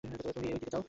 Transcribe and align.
তুমি, 0.03 0.15
ওইদিকে 0.27 0.57
যাও। 0.65 0.79